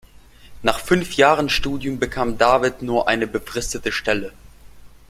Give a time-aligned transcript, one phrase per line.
[0.63, 4.33] Nach fünf Jahren Studium bekam David nur eine befristete Stelle.